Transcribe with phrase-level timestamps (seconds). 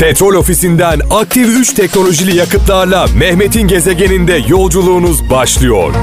[0.00, 5.94] Petrol ofisinden aktif 3 teknolojili yakıtlarla Mehmet'in gezegeninde yolculuğunuz başlıyor.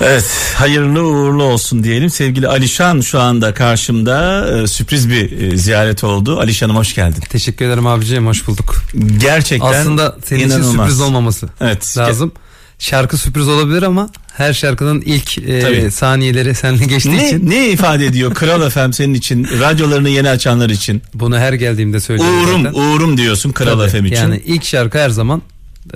[0.00, 2.10] Evet hayırlı uğurlu olsun diyelim.
[2.10, 6.38] Sevgili Alişan şu anda karşımda e, sürpriz bir e, ziyaret oldu.
[6.40, 7.22] Alişan'ım hoş geldin.
[7.30, 8.74] Teşekkür ederim abiciğim hoş bulduk.
[9.18, 10.68] Gerçekten Aslında senin inanılmaz.
[10.68, 11.98] için sürpriz olmaması Evet.
[11.98, 12.32] lazım.
[12.78, 15.90] Şarkı sürpriz olabilir ama her şarkının ilk e, Tabii.
[15.90, 20.70] saniyeleri seninle geçtiği Ne, için ne ifade ediyor Kral FM senin için, radyolarını yeni açanlar
[20.70, 21.02] için?
[21.14, 22.78] bunu her geldiğimde söylüyorum Uğurum, zaten.
[22.80, 23.90] uğurum diyorsun Kral Tabii.
[24.00, 24.16] FM için.
[24.16, 25.42] Yani ilk şarkı her zaman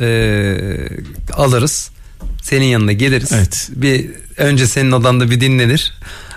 [0.01, 0.57] e,
[1.33, 1.91] alırız.
[2.43, 3.33] Senin yanına geliriz.
[3.33, 3.69] Evet.
[3.77, 5.93] Bir önce senin odanda bir dinlenir.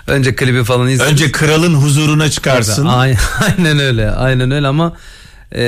[0.06, 1.12] Önce klibi falan izleriz.
[1.12, 2.86] Önce kralın huzuruna çıkarsın.
[2.86, 3.18] Aynen,
[3.58, 4.10] aynen öyle.
[4.10, 4.96] Aynen öyle ama
[5.56, 5.62] e,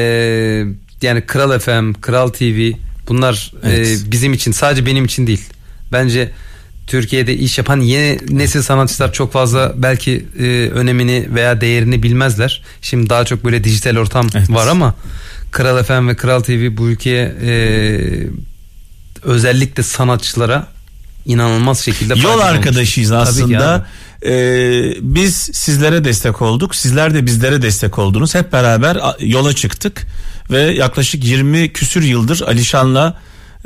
[1.03, 2.71] yani Kral FM, Kral TV
[3.09, 4.05] bunlar e, Evet.
[4.07, 5.45] bizim için sadece benim için değil.
[5.97, 6.31] Bence
[6.87, 12.63] Türkiye'de iş yapan yeni nesil sanatçılar çok fazla belki e, önemini veya değerini bilmezler.
[12.83, 14.51] Şimdi daha çok böyle dijital ortam Evet.
[14.51, 14.95] var ama
[15.51, 17.51] Kral FM ve Kral TV bu ülkeye e,
[19.23, 20.66] özellikle sanatçılara
[21.27, 22.45] inanılmaz şekilde Yol olmuş.
[22.45, 23.87] arkadaşıyız ki aslında.
[24.27, 26.75] Ee, biz sizlere destek olduk.
[26.75, 28.35] Sizler de bizlere destek oldunuz.
[28.35, 30.07] Hep beraber yola çıktık
[30.51, 33.19] ve yaklaşık 20 küsür yıldır Alişan'la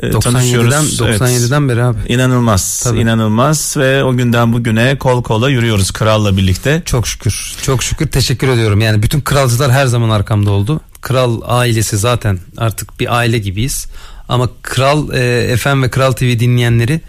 [0.02, 1.00] e, 97'den tanışıyoruz.
[1.02, 1.20] Evet.
[1.20, 1.98] 97'den beri abi.
[2.08, 3.00] İnanılmaz, Tabii.
[3.00, 6.82] inanılmaz ve o günden bugüne kol kola yürüyoruz kralla birlikte.
[6.84, 7.54] Çok şükür.
[7.62, 8.80] Çok şükür teşekkür ediyorum.
[8.80, 10.80] Yani bütün kralcılar her zaman arkamda oldu.
[11.00, 13.86] Kral ailesi zaten artık bir aile gibiyiz.
[14.28, 17.00] Ama Kral e, FM ve Kral TV dinleyenleri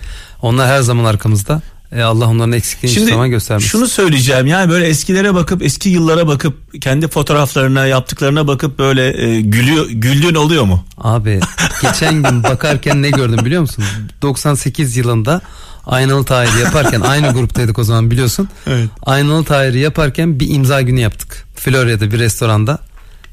[0.41, 1.61] onlar her zaman arkamızda.
[1.91, 3.67] E, Allah onların eksikliğini hiçbir zaman göstermesin.
[3.69, 9.41] şunu söyleyeceğim yani böyle eskilere bakıp eski yıllara bakıp kendi fotoğraflarına yaptıklarına bakıp böyle e,
[9.41, 10.85] gülüyor güldüğün oluyor mu?
[10.97, 11.39] Abi
[11.81, 13.83] geçen gün bakarken ne gördüm biliyor musun?
[14.21, 15.41] 98 yılında
[15.85, 18.49] Aynalı Tahir'i yaparken aynı gruptaydık o zaman biliyorsun.
[18.67, 18.89] Evet.
[19.03, 21.45] Aynalı Tahir'i yaparken bir imza günü yaptık.
[21.55, 22.79] Florya'da bir restoranda.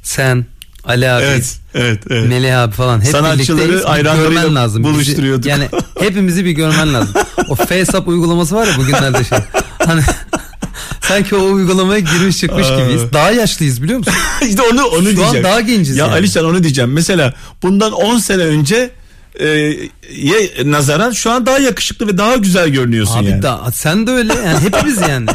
[0.03, 0.47] Sen,
[0.85, 2.29] Ali abi, Evet, evet, evet.
[2.29, 4.85] Melih abi falan hep Sanatçıları ayranlarıyla lazım.
[4.85, 5.47] Bizi- buluşturuyorduk.
[5.47, 5.69] yani
[6.01, 7.15] hepimizi bir görmen lazım.
[7.49, 9.39] O FaceApp uygulaması var ya bugünlerde şey.
[9.87, 10.03] Hani
[11.01, 12.81] sanki o uygulamaya girmiş çıkmış Aa.
[12.81, 13.03] gibiyiz.
[13.13, 14.15] Daha yaşlıyız biliyor musun?
[14.49, 15.45] işte onu onu Şu an diyeceğim.
[15.45, 16.15] daha genciz Ya yani.
[16.15, 16.93] Alişan onu diyeceğim.
[16.93, 18.91] Mesela bundan 10 sene önce
[19.41, 19.47] e,
[20.17, 23.43] ye nazaran şu an daha yakışıklı ve daha güzel görünüyorsun Abi yani.
[23.43, 25.27] da, sen de öyle yani hepimiz yani.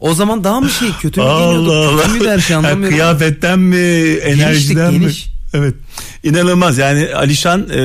[0.00, 1.72] O zaman daha mı şey kötü mü giyiniyorduk?
[1.72, 2.02] Allah Allah.
[2.02, 2.96] Kötü müydü her şey Ha, anlamıyorum.
[2.96, 3.76] kıyafetten mi,
[4.22, 5.26] enerjiden geniş.
[5.26, 5.32] mi?
[5.54, 5.74] Evet.
[6.24, 6.78] İnanılmaz.
[6.78, 7.82] Yani Alişan e,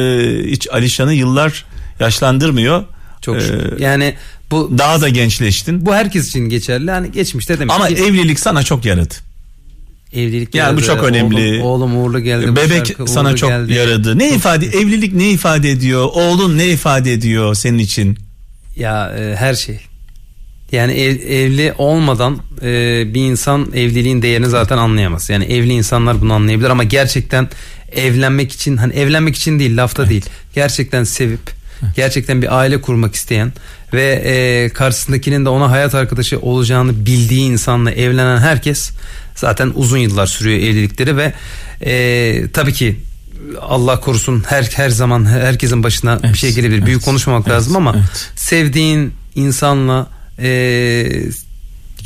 [0.52, 1.66] hiç Alişan'ı yıllar
[2.00, 2.84] yaşlandırmıyor.
[3.22, 3.80] Çok Ee, şükür.
[3.80, 4.14] Yani
[4.52, 5.86] bu Daha da gençleştin.
[5.86, 6.92] bu herkes için geçerli.
[6.92, 9.14] Hani geçmişte demek Ama ki evlilik sana çok yaradı.
[10.14, 11.62] evlilik Yani bu çok önemli.
[11.64, 12.48] Oğlum, oğlum uğurlu geldi.
[12.52, 13.74] bu Bebek şarkı sana uğurlu çok geldi.
[13.74, 14.20] yaradı.
[14.20, 16.10] Ne ifade evlilik ne ifade ediyor?
[16.14, 18.18] Oğlun ne ifade ediyor senin için?
[18.76, 19.80] Ya e, her şey.
[20.72, 25.30] Yani ev- evli olmadan e, bir insan evliliğin değerini zaten anlayamaz.
[25.30, 27.50] Yani evli insanlar bunu anlayabilir ama gerçekten
[27.92, 30.26] evlenmek için hani evlenmek için değil lafta değil.
[30.56, 31.40] Gerçekten sevip
[31.96, 33.54] gerçekten bir aile kurmak isteyen
[33.94, 38.92] ve e, karşısındakinin de ona hayat arkadaşı olacağını bildiği insanla evlenen herkes
[39.36, 41.34] zaten uzun yıllar sürüyor evlilikleri ve
[41.86, 43.00] e, tabii ki
[43.62, 46.78] Allah korusun her her zaman herkesin başına bir Evet, şey gelebilir.
[46.78, 48.30] evet, Büyük konuşmamak evet, lazım ama evet.
[48.36, 50.08] sevdiğin insanla
[50.40, 50.50] e,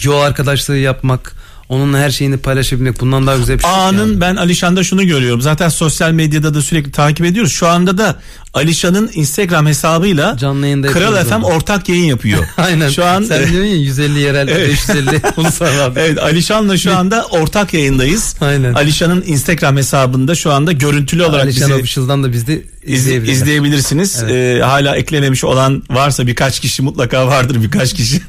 [0.03, 1.35] yol arkadaşlığı yapmak,
[1.69, 3.72] onunla her şeyini paylaşabilmek bundan daha güzel bir şey.
[3.72, 4.22] A'nın yani.
[4.22, 5.41] ben Alişan'da şunu görüyorum.
[5.41, 7.51] Zaten sosyal medyada da sürekli takip ediyoruz.
[7.51, 8.19] Şu anda da
[8.53, 11.45] Alişan'ın Instagram hesabıyla Canlı yayında Kral FM onu.
[11.45, 12.45] ortak yayın yapıyor.
[12.57, 12.89] Aynen.
[12.89, 14.69] Şu an sen diyorsun ya 150 yerel Evet.
[14.69, 15.99] 550 ulusal abi.
[15.99, 18.35] Evet Alişan'la şu anda ortak yayındayız.
[18.41, 18.73] Aynen.
[18.73, 23.41] Alişan'ın Instagram hesabında şu anda görüntülü olarak Alişan bizi Official'dan da biz de iz- izleyebiliriz.
[23.41, 24.23] izleyebilirsiniz.
[24.23, 28.21] Ee, hala eklememiş olan varsa birkaç kişi mutlaka vardır birkaç kişi.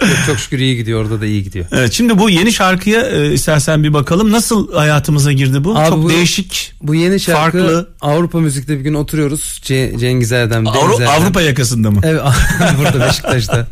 [0.00, 1.64] Çok, çok şükür iyi gidiyor orada da iyi gidiyor.
[1.72, 4.32] evet şimdi bu yeni şarkıya e, istersen bir bakalım.
[4.32, 5.78] Nasıl hayatımıza girdi bu?
[5.78, 6.72] Abi Çok bu- değişik.
[6.82, 7.88] Bu yeni şarkı Farklı.
[8.00, 9.33] Avrupa müzikte bir gün oturuyoruz.
[9.40, 11.08] Ce- Cengiz Erdem, Avru- Erdem.
[11.08, 12.00] Avrupa yakasında mı?
[12.04, 12.20] Evet
[12.78, 13.66] burada Beşiktaş'ta.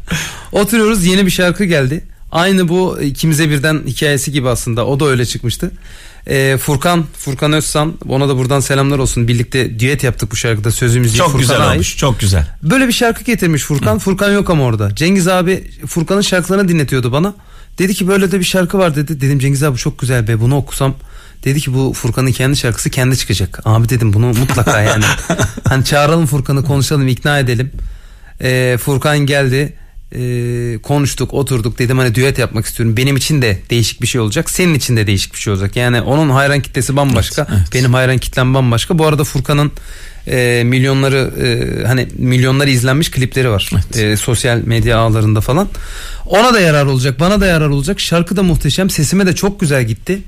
[0.53, 2.05] Oturuyoruz yeni bir şarkı geldi.
[2.33, 4.87] Aynı bu ikimize birden hikayesi gibi aslında.
[4.87, 5.71] O da öyle çıkmıştı.
[6.27, 9.29] Ee, Furkan, Furkan Özsan ona da buradan selamlar olsun.
[9.29, 10.71] Birlikte düet yaptık bu şarkıda.
[10.71, 11.73] Sözümüz Çok Furkan'a güzel ait.
[11.73, 11.97] olmuş.
[11.97, 12.47] Çok güzel.
[12.63, 13.99] Böyle bir şarkı getirmiş Furkan.
[13.99, 14.95] Furkan yok ama orada.
[14.95, 17.35] Cengiz abi Furkan'ın şarkılarını dinletiyordu bana.
[17.79, 19.21] Dedi ki böyle de bir şarkı var dedi.
[19.21, 20.95] Dedim Cengiz abi çok güzel be bunu okusam.
[21.45, 23.61] Dedi ki bu Furkan'ın kendi şarkısı kendi çıkacak.
[23.65, 25.05] Abi dedim bunu mutlaka yani.
[25.69, 27.73] hani çağıralım Furkan'ı konuşalım ikna edelim.
[28.41, 29.77] Ee, Furkan geldi.
[30.15, 34.51] e, konuştuk oturduk dedim hani düet yapmak istiyorum benim için de değişik bir şey olacak
[34.51, 37.75] senin için de değişik bir şey olacak yani onun hayran kitlesi bambaşka Evet, evet.
[37.75, 39.73] benim hayran kitlem bambaşka bu arada Furkan'ın
[40.27, 45.69] e, milyonları e, hani milyonları izlenmiş klipleri var E, sosyal medya ağlarında falan
[46.27, 49.85] ona da yarar olacak bana da yarar olacak şarkı da muhteşem sesime de çok güzel
[49.85, 50.19] gitti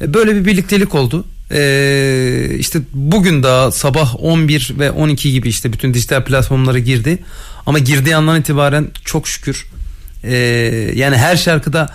[0.00, 5.94] böyle bir birliktelik oldu e, işte bugün daha sabah 11 ve 12 gibi işte bütün
[5.94, 7.18] dijital platformlara girdi
[7.66, 9.66] ama girdiği andan itibaren çok şükür
[10.24, 10.36] e,
[10.94, 11.94] yani her şarkıda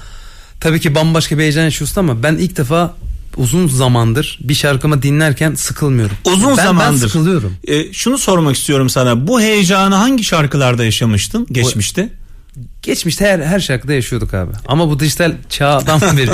[0.59, 2.95] tabii ki bambaşka bir heyecan yaşıyorsun ama ben ilk defa
[3.37, 6.15] uzun zamandır bir şarkımı dinlerken sıkılmıyorum.
[6.25, 7.01] Uzun ben, zamandır.
[7.01, 7.53] Ben sıkılıyorum.
[7.67, 9.27] E, şunu sormak istiyorum sana.
[9.27, 12.09] Bu heyecanı hangi şarkılarda yaşamıştın geçmişte?
[12.81, 14.51] Geçmişte her, her şarkıda yaşıyorduk abi.
[14.67, 16.31] Ama bu dijital çağdan beri.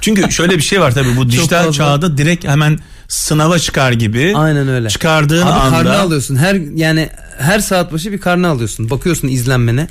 [0.00, 2.78] Çünkü şöyle bir şey var tabii bu dijital çağda direkt hemen
[3.08, 4.32] sınava çıkar gibi.
[4.36, 4.88] Aynen öyle.
[4.88, 6.36] Çıkardığın Abi anda karne alıyorsun.
[6.36, 7.08] Her yani
[7.38, 8.90] her saat başı bir karne alıyorsun.
[8.90, 9.88] Bakıyorsun izlenmene.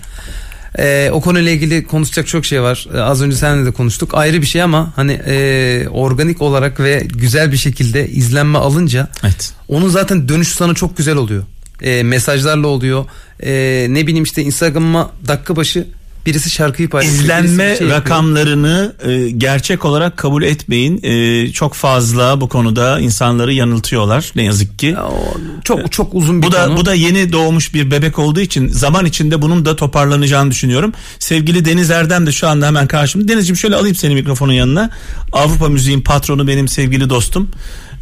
[0.80, 2.88] Ee, o konuyla ilgili konuşacak çok şey var.
[2.95, 4.13] Ee, az önce seninle de konuştuk.
[4.13, 9.54] Ayrı bir şey ama hani e, organik olarak ve güzel bir şekilde izlenme alınca Evet.
[9.68, 11.44] onun zaten dönüş sana çok güzel oluyor.
[11.81, 13.06] Ee, mesajlarla oluyor.
[13.44, 15.88] Ee, ne bileyim işte Instagram'a dakika başı
[16.25, 17.24] birisi şarkıyı paylaşıyor.
[17.24, 21.00] birisi İzlenme şey rakamlarını e, gerçek olarak kabul etmeyin.
[21.04, 24.86] E, çok fazla bu konuda insanları yanıltıyorlar ne yazık ki.
[24.86, 25.10] Ya
[25.63, 26.77] çok çok uzun bir Bu da konu.
[26.77, 30.94] bu da yeni doğmuş bir bebek olduğu için zaman içinde bunun da toparlanacağını düşünüyorum.
[31.19, 33.28] Sevgili Deniz Erdem de şu anda hemen karşımda.
[33.28, 34.89] Denizciğim şöyle alayım seni mikrofonun yanına.
[35.31, 37.50] Avrupa müziğin patronu benim sevgili dostum.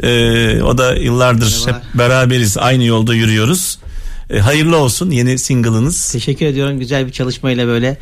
[0.03, 1.83] Ee, o da yıllardır Merhaba.
[1.85, 2.57] hep beraberiz.
[2.57, 3.79] Aynı yolda yürüyoruz.
[4.29, 6.11] Ee, hayırlı olsun yeni single'ınız.
[6.11, 6.79] Teşekkür ediyorum.
[6.79, 7.97] Güzel bir çalışmayla böyle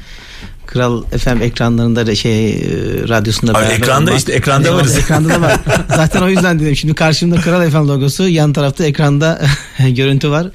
[0.65, 2.57] Kral FM ekranlarında da şey e,
[3.09, 4.19] radyosunda Abi ekranda olmak.
[4.19, 4.97] işte, ekranda Eyvallah, varız.
[4.97, 5.59] Ekranda da var.
[5.95, 6.75] Zaten o yüzden dedim.
[6.75, 9.41] Şimdi karşımda Kral FM logosu, yan tarafta ekranda
[9.89, 10.47] görüntü var.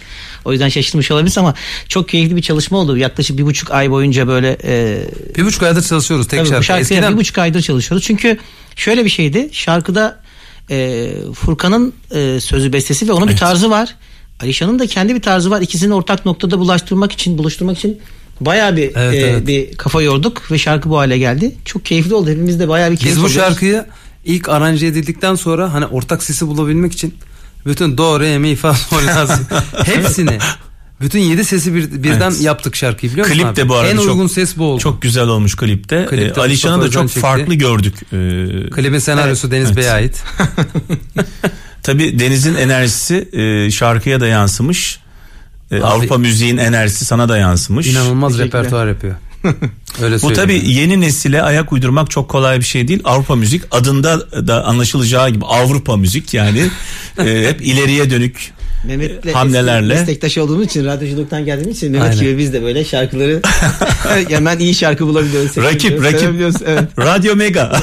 [0.45, 1.55] O yüzden şaşırmış olabiliriz ama
[1.89, 2.97] çok keyifli bir çalışma oldu.
[2.97, 5.03] Yaklaşık bir buçuk ay boyunca böyle e,
[5.37, 6.65] bir buçuk aydır çalışıyoruz tek Tabii bu şarkı.
[6.65, 8.07] şarkıya Eskiden bir buçuk aydır çalışıyoruz.
[8.07, 8.39] Çünkü
[8.77, 9.49] şöyle bir şeydi.
[9.53, 10.19] Şarkıda
[10.71, 13.95] e, Furkan'ın e, sözü bestesi ve onun bir tarzı var.
[14.41, 15.61] Alişan'ın da kendi bir tarzı var.
[15.61, 18.01] İkisini ortak noktada bulaştırmak için, buluşturmak için
[18.41, 19.47] bayağı bir Evet, e, evet.
[19.47, 21.55] bir kafa yorduk ve şarkı bu hale geldi.
[21.65, 22.31] Çok keyifli oldu.
[22.31, 23.85] Hepimiz de bayağı bir keyif Biz bu şarkıyı
[24.25, 27.15] ilk aranje edildikten sonra hani ortak sesi bulabilmek için
[27.67, 28.99] bütün do re mi fa sol
[29.85, 30.39] hepsini
[31.01, 32.41] bütün yedi sesi bir, birden Evet.
[32.41, 33.57] yaptık şarkıyı biliyor musun Klip abi?
[33.57, 34.81] de bu arada En çok- uygun ses bu oldu.
[34.83, 36.07] Çok güzel olmuş klipte.
[36.11, 37.21] Klipte Ee, Alişan'ı da çok çekti.
[37.21, 37.95] farklı gördük.
[38.03, 38.07] Ee,
[38.71, 39.77] Klibin senaryosu Deniz Evet.
[39.77, 40.23] Bey'e ait.
[41.83, 44.99] Tabii Deniz'in enerjisi e, şarkıya da yansımış.
[45.71, 47.87] E, Abi- Avrupa müziğin enerjisi sana da yansımış.
[47.87, 48.59] İnanılmaz Teşekkürler.
[48.61, 49.15] repertuar yapıyor.
[50.03, 53.01] Öyle Bu tabii yeni nesile ayak uydurmak çok kolay bir şey değil.
[53.05, 56.59] Avrupa müzik adında da anlaşılacağı gibi Avrupa müzik yani
[57.19, 58.53] e, hep ileriye dönük
[58.87, 59.95] Mehmet'le hamlelerle.
[59.95, 62.21] meslektaş olduğumuz için radyoculuktan geldiğimiz için Mehmet Aynen.
[62.21, 63.43] gibi biz de böyle şarkıları
[64.29, 65.57] hemen iyi şarkı bulabiliyoruz.
[65.57, 66.29] Rakip, rakip.
[66.67, 66.99] Evet.
[66.99, 67.81] Radyo Mega.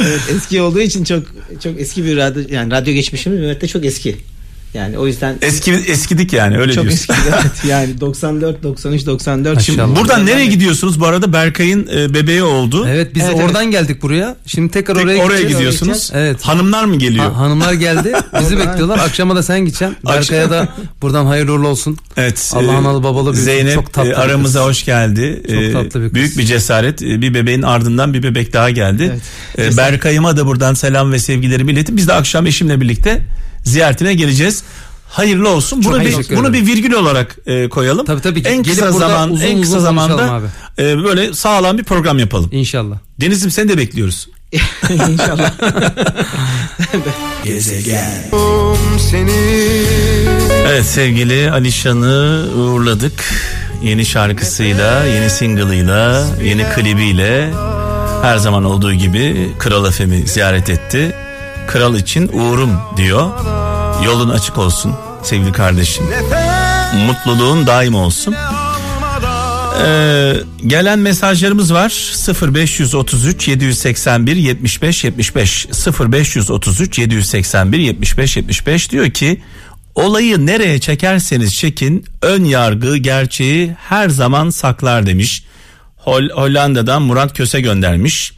[0.00, 1.22] evet, eski olduğu için çok
[1.62, 4.16] çok eski bir radyo yani radyo geçmişimiz Mehmet de çok eski.
[4.74, 7.14] Yani o yüzden Eski eskidik yani öyle çok diyorsun.
[7.14, 7.28] eski.
[7.28, 7.52] evet.
[7.68, 9.86] Yani 94 93 94 Maşallah.
[9.86, 11.00] şimdi Buradan nereye gidiyorsunuz?
[11.00, 12.86] Bu arada Berkay'ın e, bebeği oldu.
[12.88, 14.36] Evet biz Evet, oradan geldik buraya.
[14.46, 15.52] Şimdi tekrar Tek- oraya, oraya, gideceğiz.
[15.54, 16.10] gidiyorsunuz.
[16.14, 16.42] Evet.
[16.42, 17.24] Hanımlar mı geliyor?
[17.24, 18.12] Ha- hanımlar geldi.
[18.40, 18.98] Bizi bekliyorlar.
[18.98, 19.96] Akşama da sen gideceksin.
[20.06, 20.68] Berkay'a da
[21.02, 21.98] buradan hayırlı uğurlu olsun.
[22.16, 22.50] Evet.
[22.54, 24.68] Allah e, analı babalı bir Zeynep çok tatlı e, bir aramıza kız.
[24.68, 25.42] hoş geldi.
[25.48, 26.14] Çok E, tatlı bir kız.
[26.14, 27.02] Büyük bir cesaret.
[27.02, 29.18] E, Bir bebeğin ardından bir bebek daha geldi.
[29.58, 29.76] Evet.
[29.76, 33.22] Berkay'ıma da buradan selam ve sevgilerimi iletip biz de akşam eşimle birlikte
[33.64, 34.62] ziyaretine geleceğiz.
[35.08, 35.80] Hayırlı olsun.
[35.80, 38.06] Çok Bunu bir bunu bir virgül olarak e, koyalım.
[38.06, 38.40] Tabii, tabii.
[38.40, 42.48] En kısa zaman uzun en kısa uzun zamanda konuşalım e, böyle sağlam bir program yapalım.
[42.52, 42.96] İnşallah.
[43.20, 44.28] Deniz'im seni de bekliyoruz.
[45.08, 45.52] inşallah.
[50.68, 53.24] Evet sevgili Alişan'ı uğurladık.
[53.82, 57.50] Yeni şarkısıyla, yeni single'ıyla, yeni klibiyle
[58.22, 61.14] her zaman olduğu gibi Kral FM'i ziyaret etti.
[61.72, 63.30] Kral için uğurum diyor.
[64.04, 66.04] Yolun açık olsun sevgili kardeşim.
[67.06, 68.34] Mutluluğun daim olsun.
[69.84, 70.34] Ee,
[70.66, 71.90] gelen mesajlarımız var
[72.54, 75.66] 0533 781 75 75
[76.00, 79.42] 0533 781 75 75 diyor ki
[79.94, 85.44] olayı nereye çekerseniz çekin ön yargı gerçeği her zaman saklar demiş.
[85.96, 88.32] Hol- Hollanda'dan Murat Köse göndermiş.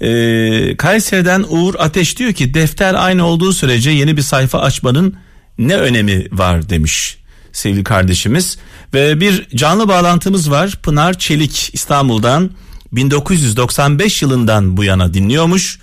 [0.00, 5.16] Ee, Kayseri'den Uğur Ateş diyor ki defter aynı olduğu sürece yeni bir sayfa açmanın
[5.58, 7.18] ne önemi var demiş
[7.52, 8.58] sevgili kardeşimiz.
[8.94, 12.50] Ve bir canlı bağlantımız var Pınar Çelik İstanbul'dan
[12.92, 15.78] 1995 yılından bu yana dinliyormuş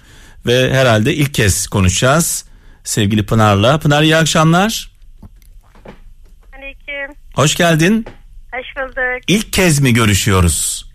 [0.46, 2.46] ve herhalde ilk kez konuşacağız
[2.84, 3.80] sevgili Pınar'la.
[3.80, 4.92] Pınar iyi akşamlar.
[6.58, 7.16] Aleyküm.
[7.36, 8.06] Hoş geldin.
[8.54, 9.24] Hoş bulduk.
[9.28, 10.86] İlk kez mi görüşüyoruz?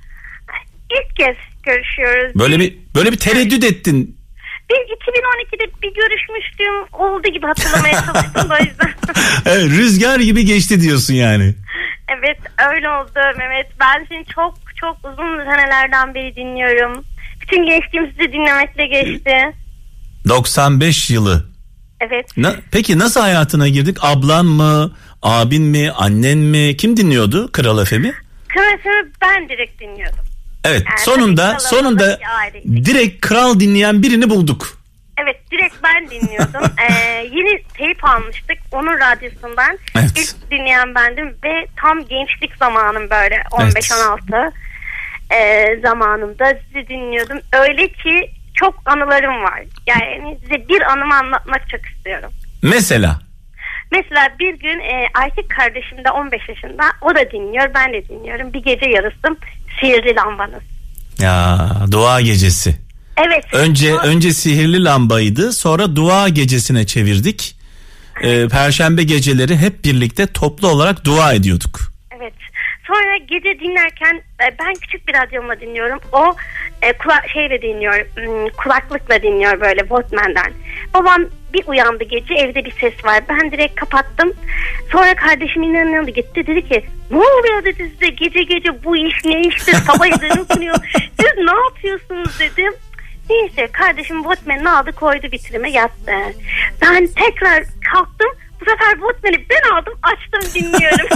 [0.90, 2.34] İlk kez görüşüyoruz.
[2.38, 4.16] Böyle bir böyle bir tereddüt ettin.
[4.70, 6.74] Bir 2012'de bir görüşmüştüm.
[6.92, 8.90] Oldu gibi hatırlamaya çalıştım da o yüzden.
[9.46, 11.54] Evet, rüzgar gibi geçti diyorsun yani.
[12.18, 12.38] evet
[12.74, 13.66] öyle oldu Mehmet.
[13.80, 17.04] Ben seni çok çok uzun senelerden beri dinliyorum.
[17.42, 19.32] Bütün gençliğim sizi dinlemekle geçti.
[20.28, 21.46] 95 yılı.
[22.00, 22.26] Evet.
[22.36, 23.96] Na- Peki nasıl hayatına girdik?
[24.00, 26.76] Ablan mı, abin mi, annen mi?
[26.76, 28.12] Kim dinliyordu Kral FM'i?
[28.48, 30.25] Kıbrıs'ı ben direkt dinliyordum.
[30.66, 32.84] Evet, Yani sonunda tabii sonunda aileydik.
[32.86, 34.78] direkt kral dinleyen birini bulduk.
[35.22, 36.72] Evet direkt ben dinliyordum.
[36.88, 36.92] ee,
[37.32, 39.78] yeni teyp almıştık onun radyosundan.
[39.98, 40.10] Evet.
[40.16, 44.52] İlk dinleyen bendim ve tam gençlik zamanım böyle 15-16
[45.34, 47.38] ee, zamanımda sizi dinliyordum.
[47.52, 49.62] Öyle ki çok anılarım var.
[49.86, 52.30] Yani size bir anımı anlatmak çok istiyorum.
[52.62, 53.18] Mesela
[53.92, 58.52] Mesela bir gün e, erkek kardeşim de 15 yaşında o da dinliyor ben de dinliyorum.
[58.52, 59.36] Bir gece yarısı
[59.80, 60.62] sihirli lambanız.
[61.18, 62.76] ya dua gecesi.
[63.26, 63.44] Evet.
[63.52, 67.56] Önce O- önce sihirli lambaydı, sonra dua gecesine çevirdik.
[68.22, 71.80] Ee, Perşembe geceleri hep birlikte toplu olarak dua ediyorduk.
[72.20, 72.32] Evet.
[72.86, 75.98] Sonra gece dinlerken e, ben küçük bir radyomla dinliyorum.
[76.12, 76.34] O
[76.82, 77.94] e, kula şeyle dinliyor.
[77.94, 80.52] hmm, Kulaklıkla dinliyor böyle Walkman'den.
[80.94, 81.24] Babam
[81.56, 83.24] bir uyandı gece evde bir ses var.
[83.28, 84.32] Ben direkt kapattım.
[84.92, 86.46] Sonra kardeşimin yanına gitti.
[86.46, 90.76] Dedi ki ne oluyor dedi size gece gece bu iş ne iştir sabah ezanı okunuyor.
[91.20, 92.72] Siz ne yapıyorsunuz dedim.
[93.30, 96.12] Neyse kardeşim Walkman'ını aldı koydu vitrime yattı.
[96.82, 98.30] Ben tekrar kalktım.
[98.60, 101.08] Bu sefer Walkman'i ben aldım açtım dinliyorum.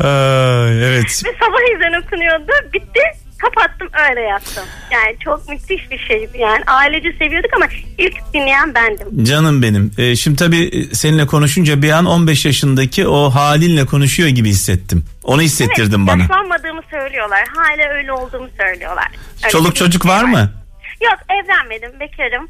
[0.84, 1.22] evet.
[1.26, 2.52] Ve sabah ezan okunuyordu.
[2.72, 3.19] Bitti.
[3.40, 4.64] Kapattım öyle yattım.
[4.90, 6.38] Yani çok müthiş bir şeydi.
[6.38, 7.66] Yani ailece seviyorduk ama
[7.98, 9.24] ilk dinleyen bendim.
[9.24, 9.92] Canım benim.
[9.98, 15.04] Ee, şimdi tabii seninle konuşunca bir an 15 yaşındaki o halinle konuşuyor gibi hissettim.
[15.24, 16.22] Onu hissettirdin evet, bana.
[16.22, 17.44] yaşlanmadığımı söylüyorlar.
[17.56, 19.08] Hala öyle olduğumu söylüyorlar.
[19.42, 20.52] Öyle Çoluk çocuk şey var mı?
[21.00, 22.00] Yok evlenmedim.
[22.00, 22.48] Bekarım.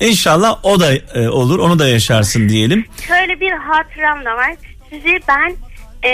[0.00, 1.58] İnşallah o da e, olur.
[1.58, 2.86] Onu da yaşarsın diyelim.
[3.08, 4.54] Şöyle bir hatıram da var.
[4.90, 5.56] Sizi ben
[6.02, 6.10] e,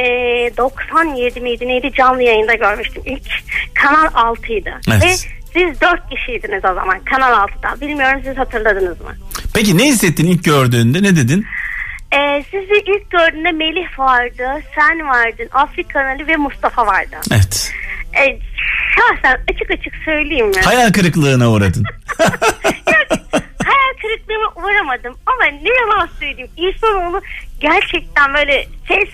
[0.56, 3.02] 97 miydi neydi canlı yayında görmüştüm.
[3.06, 3.22] İlk
[3.82, 4.70] Kanal 6'ydı.
[4.90, 5.02] Evet.
[5.02, 5.12] Ve
[5.52, 7.80] siz 4 kişiydiniz o zaman Kanal 6'da.
[7.80, 9.14] Bilmiyorum siz hatırladınız mı?
[9.54, 11.02] Peki ne hissettin ilk gördüğünde?
[11.02, 11.47] Ne dedin?
[12.12, 17.16] Ee, sizi ilk gördüğümde Melih vardı, sen vardın, Afrikan Ali ve Mustafa vardı.
[17.32, 17.73] Evet.
[18.18, 18.38] Ee,
[18.97, 20.61] şahsen açık açık söyleyeyim mi?
[20.64, 21.85] Hayal kırıklığına uğradın.
[22.88, 23.23] Yani
[23.64, 26.50] hayal kırıklığına uğramadım ama ne yalan söyleyeyim.
[26.56, 27.20] İnsanoğlu
[27.61, 29.08] gerçekten böyle ses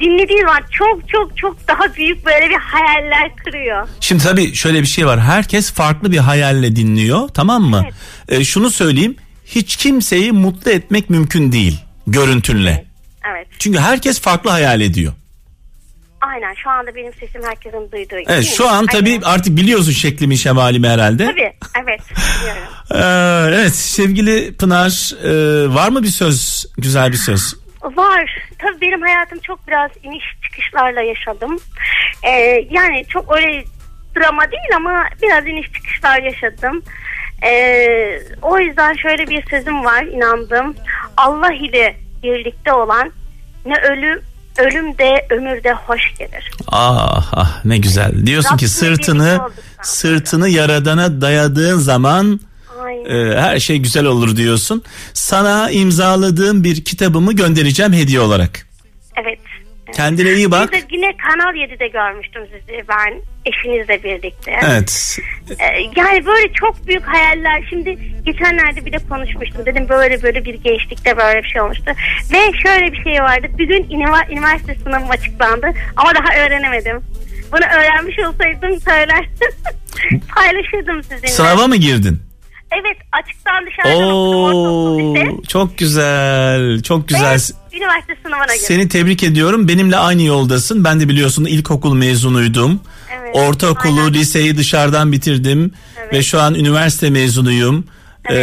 [0.00, 3.88] dinlediği zaman çok çok çok daha büyük böyle bir hayaller kırıyor.
[4.00, 5.20] Şimdi tabii şöyle bir şey var.
[5.20, 7.82] Herkes farklı bir hayalle dinliyor tamam mı?
[7.84, 8.40] Evet.
[8.40, 9.16] Ee, şunu söyleyeyim.
[9.46, 12.84] Hiç kimseyi mutlu etmek mümkün değil görüntünle.
[13.30, 13.46] Evet.
[13.58, 15.12] Çünkü herkes farklı hayal ediyor.
[16.20, 18.24] Aynen şu anda benim sesim herkesin duyduğu gibi.
[18.28, 19.22] Evet şu an tabii Aynen.
[19.22, 21.24] artık biliyorsun şeklimi şemalimi herhalde.
[21.26, 21.52] Tabii
[21.84, 22.00] evet
[22.40, 22.62] biliyorum.
[22.94, 27.54] Ee, evet sevgili Pınar e, var mı bir söz güzel bir söz?
[27.94, 28.48] Var.
[28.58, 31.58] Tabii benim hayatım çok biraz iniş çıkışlarla yaşadım.
[32.22, 33.64] Ee, yani çok öyle
[34.16, 36.82] drama değil ama biraz iniş çıkışlar yaşadım.
[37.42, 40.74] Ee, o yüzden şöyle bir sözüm var inandım.
[41.16, 43.12] Allah ile birlikte olan
[43.66, 44.22] ne ölüm
[44.58, 46.50] ölüm de ömür de hoş gelir.
[46.68, 48.26] Ah ah ne güzel.
[48.26, 49.40] Diyorsun ki Rabbimle sırtını
[49.82, 52.40] sırtını yaradana dayadığın zaman
[52.84, 53.30] Aynen.
[53.32, 54.84] e, her şey güzel olur diyorsun.
[55.14, 58.66] Sana imzaladığım bir kitabımı göndereceğim hediye olarak.
[59.16, 59.38] Evet.
[59.94, 60.72] Kendine iyi bak.
[60.72, 64.60] Bir de yine Kanal 7'de görmüştüm sizi ben eşinizle birlikte.
[64.70, 65.18] Evet.
[65.50, 65.64] Ee,
[65.96, 67.66] yani böyle çok büyük hayaller.
[67.70, 69.66] Şimdi geçenlerde bir de konuşmuştum.
[69.66, 71.84] Dedim böyle böyle bir gençlikte böyle bir şey olmuştu.
[72.32, 73.46] Ve şöyle bir şey vardı.
[73.58, 75.66] Bir gün ünivers- üniversite sınavım açıklandı.
[75.96, 77.00] Ama daha öğrenemedim.
[77.52, 79.50] Bunu öğrenmiş olsaydım söylerdim.
[80.34, 81.28] Paylaşırdım sizinle.
[81.28, 82.22] Sınava mı girdin?
[82.72, 85.38] Evet açıktan dışarıdan okudum.
[85.38, 86.82] Oo çok güzel.
[86.82, 87.38] Çok güzel.
[87.72, 88.66] Ve üniversite sınavına girdim.
[88.66, 89.68] Seni tebrik ediyorum.
[89.68, 90.84] Benimle aynı yoldasın.
[90.84, 92.80] Ben de biliyorsun ilkokul mezunuydum.
[93.20, 94.14] Evet, Ortaokulu, aynen.
[94.14, 95.70] liseyi dışarıdan bitirdim
[96.00, 96.12] Evet.
[96.12, 97.84] ve şu an üniversite mezunuyum.
[98.30, 98.34] Ee,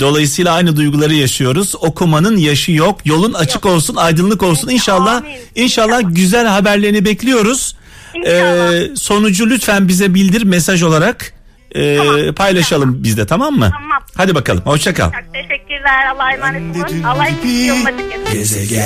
[0.00, 1.74] dolayısıyla aynı duyguları yaşıyoruz.
[1.80, 3.06] Okumanın yaşı yok.
[3.06, 4.68] Yolun açık olsun, aydınlık olsun.
[4.68, 5.30] İnşallah Amin.
[5.54, 6.14] inşallah İnşallah.
[6.14, 7.76] güzel haberlerini bekliyoruz.
[8.14, 8.72] İnşallah.
[8.74, 11.32] Ee, sonucu lütfen bize bildir mesaj olarak.
[11.76, 12.34] Ee, Tamam.
[12.34, 13.70] paylaşalım biz de tamam mı?
[13.72, 14.02] Tamam.
[14.16, 14.62] Hadi bakalım.
[14.64, 15.10] Hoşça kal.
[15.12, 16.06] Çok teşekkürler.
[16.14, 17.02] Allah'a emanet olun.
[17.02, 17.26] Allah
[17.66, 18.78] yoluna çıkın.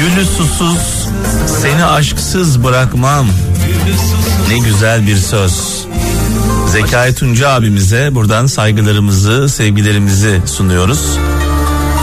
[0.00, 1.08] Gülü susuz,
[1.62, 3.26] seni aşksız bırakmam.
[4.48, 5.86] Ne güzel bir söz.
[6.68, 11.18] Zekai Tunca abimize buradan saygılarımızı, sevgilerimizi sunuyoruz.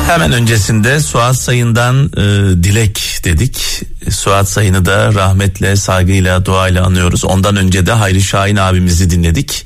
[0.07, 2.21] Hemen öncesinde Suat Sayın'dan e,
[2.63, 3.81] dilek dedik.
[4.09, 7.25] Suat Sayın'ı da rahmetle, saygıyla, duayla anıyoruz.
[7.25, 9.63] Ondan önce de Hayri Şahin abimizi dinledik.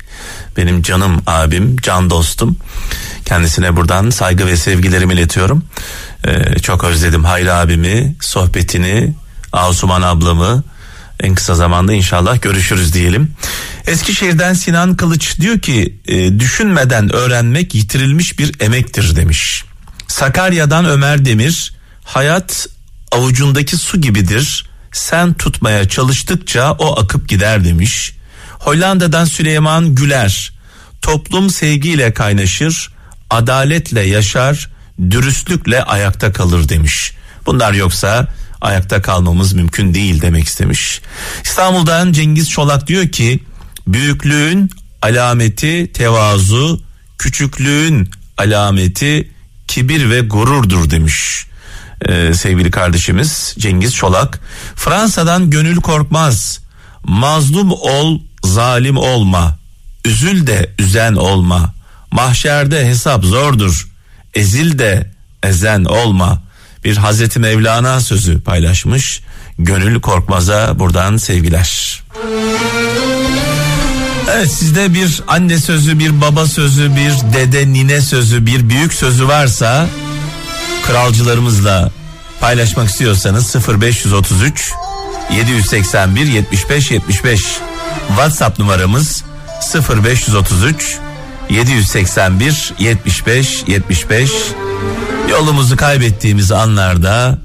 [0.56, 2.56] Benim canım abim, can dostum.
[3.24, 5.64] Kendisine buradan saygı ve sevgilerimi iletiyorum.
[6.26, 9.14] Ee, çok özledim Hayri abimi, sohbetini,
[9.52, 10.64] Asuman ablamı.
[11.20, 13.32] En kısa zamanda inşallah görüşürüz diyelim.
[13.86, 19.64] Eskişehir'den Sinan Kılıç diyor ki e, düşünmeden öğrenmek yitirilmiş bir emektir demiş.
[20.08, 22.66] Sakarya'dan Ömer Demir hayat
[23.12, 24.66] avucundaki su gibidir.
[24.92, 28.13] Sen tutmaya çalıştıkça o akıp gider demiş.
[28.64, 30.52] Hollanda'dan Süleyman Güler
[31.02, 32.92] toplum sevgiyle kaynaşır,
[33.30, 34.70] adaletle yaşar,
[35.10, 37.12] dürüstlükle ayakta kalır demiş.
[37.46, 38.28] Bunlar yoksa
[38.60, 41.00] ayakta kalmamız mümkün değil demek istemiş.
[41.44, 43.40] İstanbul'dan Cengiz Çolak diyor ki
[43.86, 44.70] büyüklüğün
[45.02, 46.82] alameti tevazu,
[47.18, 49.30] küçüklüğün alameti
[49.68, 51.46] kibir ve gururdur demiş.
[52.08, 54.40] Ee, sevgili kardeşimiz Cengiz Çolak.
[54.76, 56.60] Fransa'dan Gönül Korkmaz.
[57.04, 59.58] Mazlum ol, zalim olma.
[60.04, 61.74] Üzül de üzen olma.
[62.10, 63.88] Mahşerde hesap zordur.
[64.34, 65.10] Ezil de
[65.42, 66.42] ezen olma.
[66.84, 69.20] Bir Hazreti Mevlana sözü paylaşmış.
[69.58, 72.02] Gönül Korkmaz'a buradan sevgiler.
[74.32, 79.28] Evet sizde bir anne sözü, bir baba sözü, bir dede nine sözü, bir büyük sözü
[79.28, 79.88] varsa
[80.86, 81.90] kralcılarımızla
[82.40, 84.72] paylaşmak istiyorsanız 0533
[85.32, 87.60] 781 75 75
[88.08, 89.24] WhatsApp numaramız
[90.04, 90.98] 0533
[91.50, 94.30] 781 75 75
[95.30, 97.38] yolumuzu kaybettiğimiz anlarda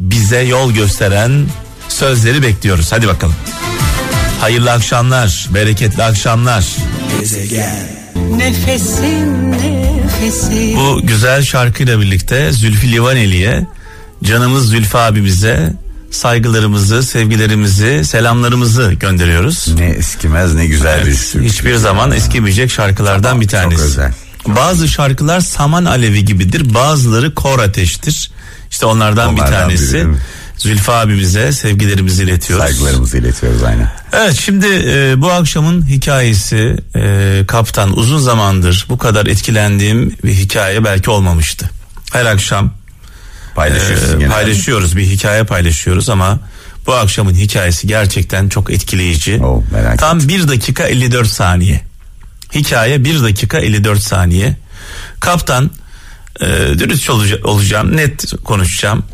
[0.00, 1.46] bize yol gösteren
[1.88, 2.92] sözleri bekliyoruz.
[2.92, 3.36] Hadi bakalım.
[4.40, 6.66] Hayırlı akşamlar, bereketli akşamlar.
[8.36, 13.66] Nefesim nefesim Bu güzel şarkıyla birlikte Zülfü Livaneli'ye,
[14.24, 15.72] canımız Zülfü abimize
[16.16, 19.68] saygılarımızı, sevgilerimizi, selamlarımızı gönderiyoruz.
[19.78, 21.46] Ne eskimez ne güzel bir Evet, türkü.
[21.48, 23.76] hiçbir zaman eskimeyecek şarkılardan bir tanesi.
[23.76, 24.12] Çok özel.
[24.46, 28.30] Bazı şarkılar saman alevi gibidir, bazıları kor ateştir.
[28.70, 30.04] İşte onlardan, bir Onlardan biri, tanesi.
[30.04, 30.16] mi?
[30.58, 32.64] Zülfü abimize sevgilerimizi iletiyoruz.
[32.66, 33.92] Saygılarımızı iletiyoruz aynen.
[34.12, 40.84] Evet şimdi e, bu akşamın hikayesi e, kaptan uzun zamandır bu kadar etkilendiğim bir hikaye
[40.84, 41.70] belki olmamıştı.
[42.12, 42.70] Her akşam
[43.56, 46.38] Paylaşıyoruz e, paylaşıyoruz bir hikaye paylaşıyoruz ama
[46.86, 49.40] bu akşamın hikayesi gerçekten çok etkileyici.
[49.44, 51.80] Oo, merak Tam 1 dakika 54 saniye.
[52.54, 54.56] Hikaye 1 dakika 54 saniye.
[55.20, 55.70] Kaptan
[56.40, 56.46] e,
[56.78, 59.04] dürüst olacağım, olacağım net konuşacağım.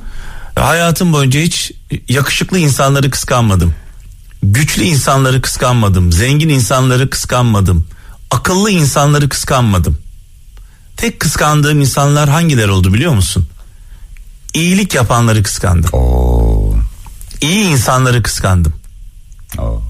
[0.54, 1.72] Hayatım boyunca hiç
[2.08, 3.74] yakışıklı insanları kıskanmadım.
[4.42, 6.12] Güçlü insanları kıskanmadım.
[6.12, 7.86] Zengin insanları kıskanmadım.
[8.30, 9.98] Akıllı insanları kıskanmadım.
[10.96, 13.48] Tek kıskandığım insanlar hangileri oldu biliyor musun?
[14.54, 15.90] İyilik yapanları kıskandım.
[15.92, 16.74] Oo,
[17.40, 18.72] İyi insanları kıskandım.
[19.58, 19.82] oo,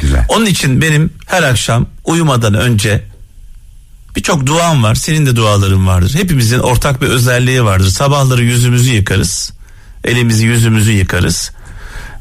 [0.00, 0.24] güzel.
[0.28, 3.04] Onun için benim her akşam uyumadan önce
[4.16, 4.94] birçok duam var.
[4.94, 6.14] Senin de duaların vardır.
[6.14, 7.88] Hepimizin ortak bir özelliği vardır.
[7.90, 9.52] Sabahları yüzümüzü yıkarız.
[10.04, 11.50] Elimizi yüzümüzü yıkarız.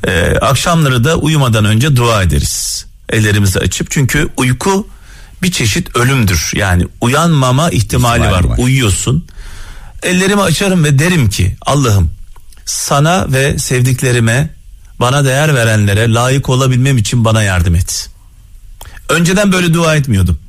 [0.08, 2.86] Ee, akşamları da uyumadan önce dua ederiz.
[3.10, 4.88] Ellerimizi açıp çünkü uyku
[5.44, 6.52] bir çeşit ölümdür.
[6.56, 8.44] Yani uyanmama ihtimali, İhtimali var.
[8.50, 8.58] var.
[8.58, 9.26] Uyuyorsun.
[10.04, 12.12] Ellerimi açarım ve derim ki Allah'ım
[12.66, 14.50] sana ve sevdiklerime
[15.00, 18.10] bana değer verenlere layık olabilmem için bana yardım et.
[19.10, 20.40] Önceden böyle dua etmiyordum.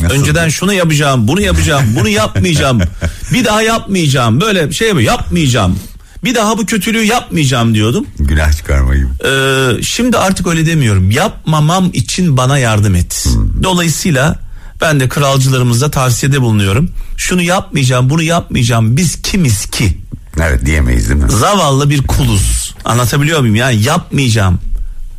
[0.00, 0.14] Nasıl?
[0.14, 2.80] Önceden şunu yapacağım, bunu yapacağım, bunu yapmayacağım.
[3.32, 4.40] bir daha yapmayacağım.
[4.40, 5.78] Böyle şey mi yapmayacağım.
[6.24, 8.06] Bir daha bu kötülüğü yapmayacağım diyordum.
[8.18, 9.06] Günah çıkarma gibi.
[9.24, 11.10] Ee, şimdi artık öyle demiyorum.
[11.10, 13.26] Yapmamam için bana yardım et.
[13.62, 14.43] Dolayısıyla
[14.84, 16.90] ben de kralcılarımıza tavsiyede bulunuyorum.
[17.16, 18.96] Şunu yapmayacağım, bunu yapmayacağım.
[18.96, 19.98] Biz kimiz ki?
[20.42, 21.30] Evet diyemeyiz değil mi?
[21.30, 22.74] Zavallı bir kuluz.
[22.84, 23.54] Anlatabiliyor muyum?
[23.54, 24.60] Yani yapmayacağım.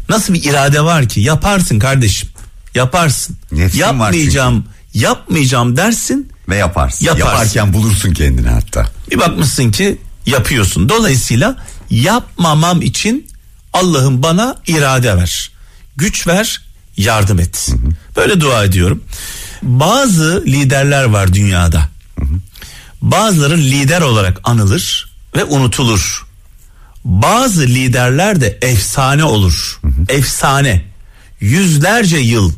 [0.10, 1.22] Nasıl bir irade var ki?
[1.22, 2.30] Yaparsın kardeşim.
[2.76, 3.38] Yaparsın.
[3.52, 6.32] Nefsin var yapmayacağım, yapmayacağım dersin.
[6.50, 7.06] Ve yaparsın.
[7.06, 7.28] Yaparsın.
[7.28, 8.86] Yaparken bulursun kendini hatta.
[9.12, 10.90] Bir bakmışsın ki yapıyorsun.
[10.90, 11.56] Dolayısıyla
[11.90, 13.28] yapmamam için
[13.74, 15.52] Allah'ım bana irade ver.
[15.98, 16.62] Güç ver,
[16.98, 17.70] yardım et.
[18.16, 19.04] Böyle dua ediyorum.
[19.64, 21.90] Bazı liderler var dünyada.
[23.02, 26.26] Bazıları lider olarak anılır ve unutulur.
[27.06, 29.80] Bazı liderler de efsane olur.
[30.10, 30.86] Efsane.
[31.40, 32.54] Yüzlerce yıl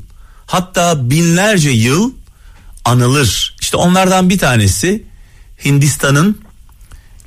[0.46, 2.12] hatta binlerce yıl
[2.86, 3.56] anılır.
[3.62, 5.04] İşte onlardan bir tanesi
[5.66, 6.42] Hindistan'ın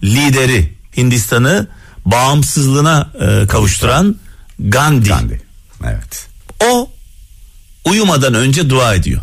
[0.02, 0.74] lideri.
[0.96, 1.68] Hindistan'ı
[2.04, 4.16] bağımsızlığına e, kavuşturan
[4.59, 5.09] Gandhi.
[5.09, 5.40] Gandhi.
[5.85, 6.28] Evet.
[6.64, 6.90] O
[7.85, 9.22] uyumadan önce dua ediyor.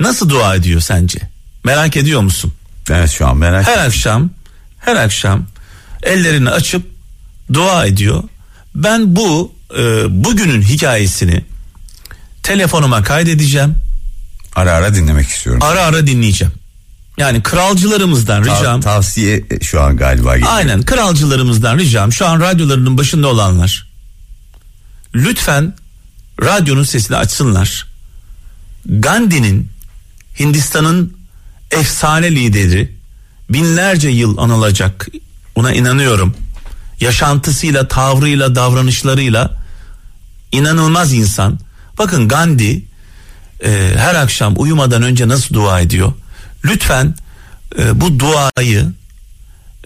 [0.00, 1.18] Nasıl dua ediyor sence?
[1.64, 2.52] Merak ediyor musun?
[2.90, 4.30] Evet şu an merak Her akşam
[4.78, 5.46] her akşam
[6.02, 6.86] ellerini açıp
[7.52, 8.22] dua ediyor.
[8.74, 9.82] Ben bu e,
[10.24, 11.44] bugünün hikayesini
[12.42, 13.74] telefonuma kaydedeceğim.
[14.56, 15.62] Ara ara dinlemek istiyorum.
[15.62, 16.54] Ara ara dinleyeceğim.
[17.18, 18.80] Yani kralcılarımızdan Tav- ricam.
[18.80, 20.52] tavsiye şu an galiba geliyor.
[20.54, 23.88] Aynen kralcılarımızdan ricam şu an radyolarının başında olanlar
[25.14, 25.74] lütfen
[26.42, 27.86] radyonun sesini açsınlar.
[28.86, 29.70] Gandhi'nin
[30.38, 31.16] Hindistan'ın
[31.70, 32.96] efsane lideri
[33.50, 35.08] binlerce yıl anılacak
[35.56, 36.34] buna inanıyorum.
[37.00, 39.62] Yaşantısıyla, tavrıyla, davranışlarıyla
[40.52, 41.58] inanılmaz insan.
[41.98, 42.84] Bakın Gandhi
[43.64, 46.12] e, her akşam uyumadan önce nasıl dua ediyor?
[46.64, 47.14] Lütfen
[47.78, 48.92] e, bu duayı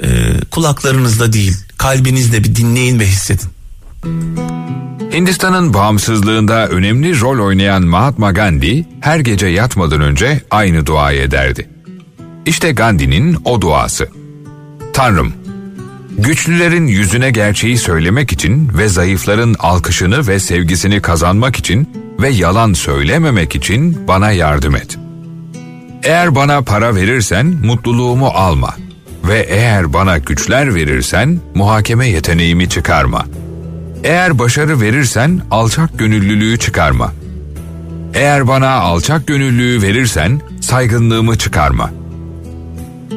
[0.02, 3.50] e, kulaklarınızda değil kalbinizde bir dinleyin ve hissedin.
[5.12, 11.68] Hindistan'ın bağımsızlığında önemli rol oynayan Mahatma Gandhi her gece yatmadan önce aynı duayı ederdi.
[12.46, 14.08] İşte Gandhi'nin o duası.
[14.92, 15.32] Tanrım,
[16.18, 21.88] güçlülerin yüzüne gerçeği söylemek için ve zayıfların alkışını ve sevgisini kazanmak için
[22.20, 24.98] ve yalan söylememek için bana yardım et.
[26.02, 28.76] Eğer bana para verirsen mutluluğumu alma
[29.28, 33.49] ve eğer bana güçler verirsen muhakeme yeteneğimi çıkarma.''
[34.04, 37.12] Eğer başarı verirsen alçak gönüllülüğü çıkarma.
[38.14, 41.90] Eğer bana alçak gönüllülüğü verirsen saygınlığımı çıkarma.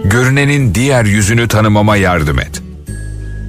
[0.06, 2.62] Görünenin diğer yüzünü tanımama yardım et.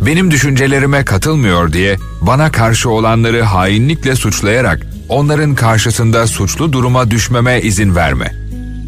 [0.06, 7.96] Benim düşüncelerime katılmıyor diye bana karşı olanları hainlikle suçlayarak onların karşısında suçlu duruma düşmeme izin
[7.96, 8.32] verme.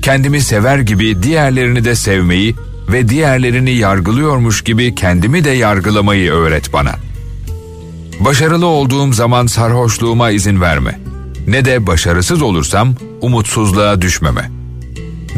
[0.02, 2.56] Kendimi sever gibi diğerlerini de sevmeyi
[2.92, 7.05] ve diğerlerini yargılıyormuş gibi kendimi de yargılamayı öğret bana.''
[8.20, 11.00] Başarılı olduğum zaman sarhoşluğuma izin verme.
[11.46, 14.50] Ne de başarısız olursam umutsuzluğa düşmeme.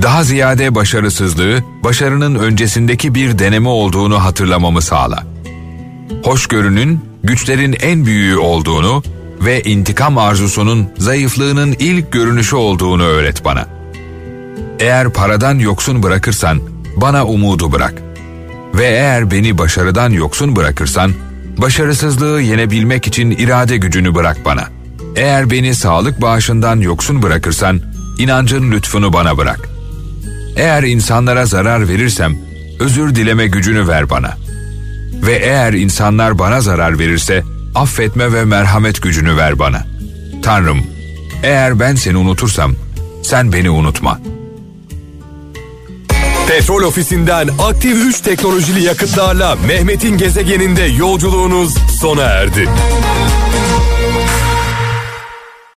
[0.03, 5.27] Daha ziyade başarısızlığı başarının öncesindeki bir deneme olduğunu hatırlamamı sağla.
[6.25, 9.03] Hoşgörünün güçlerin en büyüğü olduğunu
[9.41, 13.67] ve intikam arzusunun zayıflığının ilk görünüşü olduğunu öğret bana.
[14.81, 16.61] Eğer paradan yoksun bırakırsan
[16.97, 17.95] bana umudu bırak.
[18.75, 21.13] Ve eğer beni başarıdan yoksun bırakırsan
[21.59, 24.69] Başarısızlığı yenebilmek için irade gücünü bırak bana.
[25.17, 27.81] Eğer beni sağlık bağışından yoksun bırakırsan,
[28.19, 29.69] inancın lütfunu bana bırak.
[30.57, 32.37] Eğer insanlara zarar verirsem,
[32.81, 34.37] özür dileme gücünü ver bana.
[35.23, 37.43] Ve eğer insanlar bana zarar verirse,
[37.75, 39.87] affetme ve merhamet gücünü ver bana.
[40.43, 40.79] Tanrım,
[41.43, 42.75] eğer ben seni unutursam,
[43.23, 44.38] sen beni unutma.''
[46.49, 52.69] Petrol ofisinden aktif 3 teknolojili yakıtlarla Mehmet'in gezegeninde yolculuğunuz sona erdi.